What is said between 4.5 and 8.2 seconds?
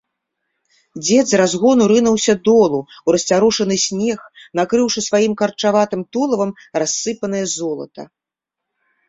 накрыўшы сваім карчаватым тулавам рассыпанае золата.